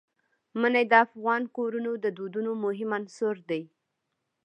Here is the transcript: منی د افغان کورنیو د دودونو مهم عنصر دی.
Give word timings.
منی 0.59 0.83
د 0.91 0.93
افغان 1.05 1.41
کورنیو 1.55 1.95
د 2.03 2.05
دودونو 2.17 2.51
مهم 2.63 2.89
عنصر 2.99 3.35
دی. 3.49 3.61